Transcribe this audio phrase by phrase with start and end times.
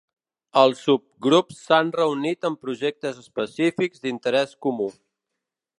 [0.61, 4.91] Els subgrups s'han reunit en projectes específics d'interès comú.